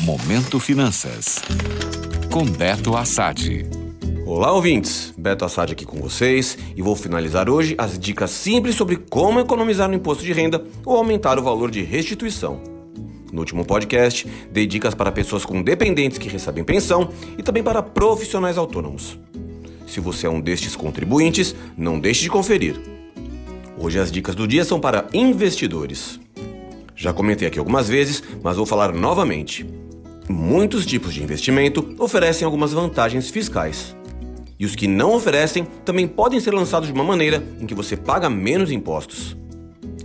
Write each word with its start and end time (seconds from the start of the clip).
Momento 0.00 0.58
Finanças. 0.58 1.40
Com 2.32 2.44
Beto 2.44 2.96
Assad. 2.96 3.64
Olá, 4.26 4.50
ouvintes! 4.50 5.14
Beto 5.16 5.44
Assad 5.44 5.70
aqui 5.70 5.84
com 5.84 5.98
vocês 5.98 6.58
e 6.74 6.82
vou 6.82 6.96
finalizar 6.96 7.48
hoje 7.48 7.76
as 7.78 7.96
dicas 7.96 8.32
simples 8.32 8.74
sobre 8.74 8.96
como 8.96 9.38
economizar 9.38 9.88
no 9.88 9.94
imposto 9.94 10.24
de 10.24 10.32
renda 10.32 10.64
ou 10.84 10.96
aumentar 10.96 11.38
o 11.38 11.44
valor 11.44 11.70
de 11.70 11.80
restituição. 11.82 12.60
No 13.32 13.38
último 13.38 13.64
podcast, 13.64 14.26
dei 14.50 14.66
dicas 14.66 14.96
para 14.96 15.12
pessoas 15.12 15.44
com 15.44 15.62
dependentes 15.62 16.18
que 16.18 16.28
recebem 16.28 16.64
pensão 16.64 17.10
e 17.38 17.42
também 17.42 17.62
para 17.62 17.80
profissionais 17.80 18.58
autônomos. 18.58 19.16
Se 19.86 20.00
você 20.00 20.26
é 20.26 20.30
um 20.30 20.40
destes 20.40 20.74
contribuintes, 20.74 21.54
não 21.78 22.00
deixe 22.00 22.22
de 22.22 22.30
conferir. 22.30 22.80
Hoje 23.78 24.00
as 24.00 24.10
dicas 24.10 24.34
do 24.34 24.48
dia 24.48 24.64
são 24.64 24.80
para 24.80 25.06
investidores. 25.14 26.18
Já 26.96 27.12
comentei 27.12 27.46
aqui 27.46 27.60
algumas 27.60 27.88
vezes, 27.88 28.24
mas 28.42 28.56
vou 28.56 28.66
falar 28.66 28.92
novamente. 28.92 29.83
Muitos 30.28 30.86
tipos 30.86 31.12
de 31.12 31.22
investimento 31.22 31.94
oferecem 31.98 32.46
algumas 32.46 32.72
vantagens 32.72 33.28
fiscais. 33.28 33.94
E 34.58 34.64
os 34.64 34.74
que 34.74 34.88
não 34.88 35.14
oferecem 35.14 35.66
também 35.84 36.08
podem 36.08 36.40
ser 36.40 36.54
lançados 36.54 36.88
de 36.88 36.94
uma 36.94 37.04
maneira 37.04 37.44
em 37.60 37.66
que 37.66 37.74
você 37.74 37.94
paga 37.94 38.30
menos 38.30 38.70
impostos. 38.70 39.36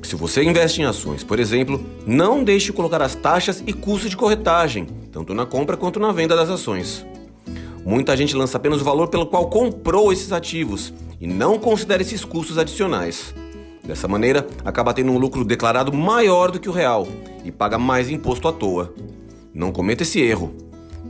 Se 0.04 0.18
você 0.18 0.44
investe 0.44 0.82
em 0.82 0.86
ações, 0.86 1.24
por 1.24 1.40
exemplo, 1.40 1.82
não 2.06 2.44
deixe 2.44 2.66
de 2.66 2.74
colocar 2.74 3.02
as 3.02 3.16
taxas 3.16 3.64
e 3.66 3.72
custos 3.72 4.10
de 4.10 4.18
corretagem, 4.18 4.88
tanto 5.10 5.34
na 5.34 5.46
compra 5.46 5.78
quanto 5.78 6.02
na 6.02 6.12
venda 6.12 6.36
das 6.36 6.50
ações. 6.50 7.06
Muita 7.86 8.18
gente 8.18 8.36
lança 8.36 8.58
apenas 8.58 8.82
o 8.82 8.84
valor 8.84 9.08
pelo 9.08 9.26
qual 9.26 9.50
comprou 9.50 10.12
esses 10.12 10.34
ativos 10.34 10.94
e 11.22 11.28
não 11.28 11.58
considera 11.58 12.02
esses 12.02 12.26
custos 12.26 12.58
adicionais. 12.58 13.34
Dessa 13.86 14.08
maneira, 14.08 14.46
acaba 14.66 14.94
tendo 14.94 15.12
um 15.12 15.18
lucro 15.18 15.46
declarado 15.46 15.94
maior 15.94 16.52
do 16.52 16.60
que 16.60 16.70
o 16.70 16.74
real 16.74 17.08
e 17.46 17.52
paga 17.52 17.80
mais 17.80 18.10
imposto 18.10 18.48
à 18.48 18.52
toa. 18.52 18.94
Não 19.60 19.74
cometa 19.74 20.04
esse 20.04 20.22
erro. 20.22 20.56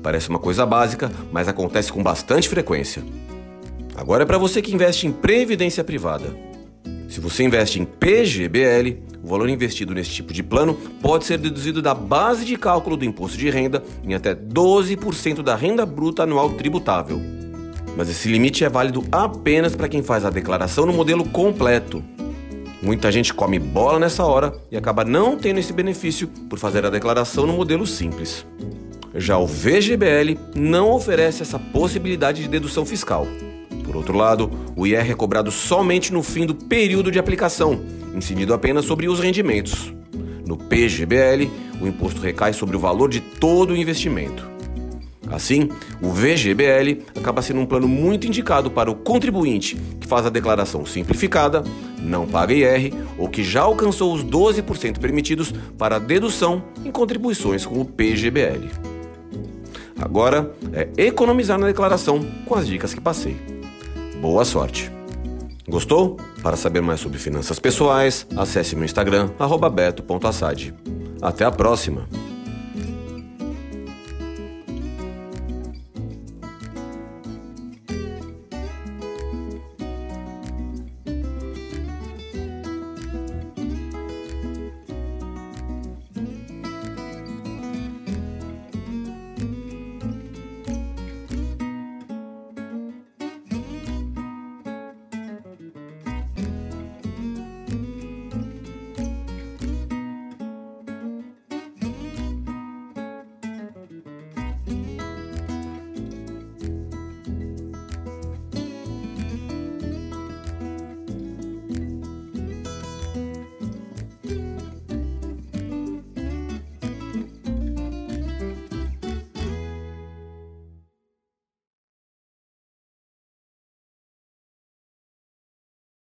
Parece 0.01 0.27
uma 0.27 0.39
coisa 0.39 0.65
básica, 0.65 1.11
mas 1.31 1.47
acontece 1.47 1.93
com 1.93 2.01
bastante 2.01 2.49
frequência. 2.49 3.03
Agora 3.95 4.23
é 4.23 4.25
para 4.25 4.39
você 4.39 4.59
que 4.59 4.73
investe 4.73 5.05
em 5.05 5.11
previdência 5.11 5.83
privada. 5.83 6.35
Se 7.07 7.19
você 7.19 7.43
investe 7.43 7.79
em 7.79 7.85
PGBL, 7.85 9.03
o 9.23 9.27
valor 9.27 9.47
investido 9.49 9.93
nesse 9.93 10.09
tipo 10.09 10.33
de 10.33 10.41
plano 10.41 10.73
pode 10.99 11.25
ser 11.25 11.37
deduzido 11.37 11.79
da 11.79 11.93
base 11.93 12.43
de 12.43 12.55
cálculo 12.55 12.97
do 12.97 13.05
imposto 13.05 13.37
de 13.37 13.51
renda 13.51 13.83
em 14.03 14.15
até 14.15 14.33
12% 14.33 15.43
da 15.43 15.55
renda 15.55 15.85
bruta 15.85 16.23
anual 16.23 16.49
tributável. 16.53 17.21
Mas 17.95 18.09
esse 18.09 18.27
limite 18.29 18.65
é 18.65 18.69
válido 18.69 19.03
apenas 19.11 19.75
para 19.75 19.87
quem 19.87 20.01
faz 20.01 20.25
a 20.25 20.31
declaração 20.31 20.87
no 20.87 20.93
modelo 20.93 21.23
completo. 21.29 22.03
Muita 22.81 23.11
gente 23.11 23.33
come 23.33 23.59
bola 23.59 23.99
nessa 23.99 24.25
hora 24.25 24.53
e 24.71 24.77
acaba 24.77 25.03
não 25.03 25.37
tendo 25.37 25.59
esse 25.59 25.73
benefício 25.73 26.29
por 26.49 26.57
fazer 26.57 26.85
a 26.85 26.89
declaração 26.89 27.45
no 27.45 27.51
modelo 27.51 27.85
simples. 27.85 28.45
Já 29.13 29.37
o 29.37 29.45
VGBL 29.45 30.37
não 30.55 30.91
oferece 30.91 31.41
essa 31.41 31.59
possibilidade 31.59 32.41
de 32.41 32.47
dedução 32.47 32.85
fiscal. 32.85 33.27
Por 33.83 33.97
outro 33.97 34.15
lado, 34.15 34.49
o 34.77 34.87
IR 34.87 35.11
é 35.11 35.15
cobrado 35.15 35.51
somente 35.51 36.13
no 36.13 36.23
fim 36.23 36.45
do 36.45 36.55
período 36.55 37.11
de 37.11 37.19
aplicação, 37.19 37.81
incidido 38.15 38.53
apenas 38.53 38.85
sobre 38.85 39.09
os 39.09 39.19
rendimentos. 39.19 39.93
No 40.47 40.55
PGBL, 40.57 41.51
o 41.81 41.87
imposto 41.87 42.21
recai 42.21 42.53
sobre 42.53 42.77
o 42.77 42.79
valor 42.79 43.09
de 43.09 43.19
todo 43.19 43.71
o 43.71 43.77
investimento. 43.77 44.48
Assim, 45.29 45.69
o 46.01 46.09
VGBL 46.09 47.03
acaba 47.15 47.41
sendo 47.41 47.59
um 47.59 47.65
plano 47.65 47.87
muito 47.87 48.27
indicado 48.27 48.71
para 48.71 48.89
o 48.89 48.95
contribuinte 48.95 49.75
que 49.99 50.07
faz 50.07 50.25
a 50.25 50.29
declaração 50.29 50.85
simplificada, 50.85 51.63
não 52.01 52.25
paga 52.25 52.53
IR 52.53 52.93
ou 53.17 53.29
que 53.29 53.43
já 53.43 53.61
alcançou 53.61 54.13
os 54.13 54.23
12% 54.23 54.97
permitidos 54.99 55.53
para 55.77 55.99
dedução 55.99 56.63
em 56.83 56.91
contribuições 56.91 57.65
com 57.65 57.79
o 57.79 57.85
PGBL. 57.85 58.69
Agora 59.99 60.51
é 60.73 61.05
economizar 61.05 61.59
na 61.59 61.67
declaração 61.67 62.25
com 62.45 62.55
as 62.55 62.65
dicas 62.65 62.93
que 62.93 63.01
passei. 63.01 63.37
Boa 64.21 64.45
sorte! 64.45 64.91
Gostou? 65.67 66.17
Para 66.41 66.55
saber 66.55 66.81
mais 66.81 66.99
sobre 66.99 67.19
finanças 67.19 67.59
pessoais, 67.59 68.25
acesse 68.35 68.75
meu 68.75 68.85
Instagram, 68.85 69.29
beto.assad. 69.71 70.73
Até 71.21 71.45
a 71.45 71.51
próxima! 71.51 72.07